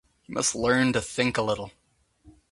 You 0.25 0.33
must 0.33 0.55
learn 0.55 0.93
to 0.93 0.99
think 1.01 1.37
a 1.37 1.43
little 1.43 1.73